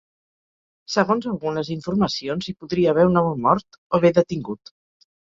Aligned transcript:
Segons 0.93 1.27
algunes 1.33 1.69
informacions 1.77 2.49
hi 2.51 2.57
podria 2.65 2.97
haver 2.97 3.09
un 3.13 3.23
home 3.25 3.39
mort, 3.47 3.83
o 3.99 4.05
bé 4.09 4.17
detingut. 4.21 4.79